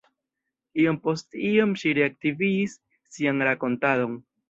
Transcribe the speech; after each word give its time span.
Iom 0.83 0.97
post 1.03 1.37
iom 1.51 1.77
ŝi 1.83 1.93
reaktivigis 2.01 2.77
sian 3.19 3.49
rakontadon: 3.53 4.23